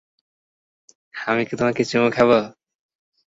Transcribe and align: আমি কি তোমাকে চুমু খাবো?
আমি 1.27 1.41
কি 1.47 1.53
তোমাকে 1.55 1.81
চুমু 1.83 2.09
খাবো? 2.11 2.39